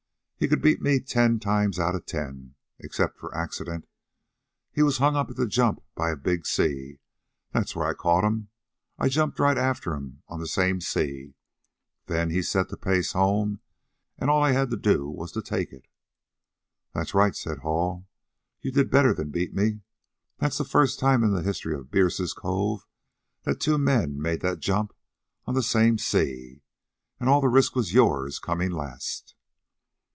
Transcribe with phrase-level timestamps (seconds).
[0.43, 3.87] He could beat me ten times outa ten, except for accident.
[4.71, 6.97] He was hung up at the jump by a big sea.
[7.51, 8.49] That's where I caught 'm.
[8.97, 11.35] I jumped right after 'm on the same sea,
[12.07, 13.59] then he set the pace home,
[14.17, 15.87] and all I had to do was take it."
[16.95, 18.07] "That's all right," said Hall.
[18.61, 19.81] "You did better than beat me.
[20.39, 22.87] That's the first time in the history of Bierce's Cove
[23.43, 24.95] that two men made that jump
[25.45, 26.63] on the same sea.
[27.19, 29.35] And all the risk was yours, coming last."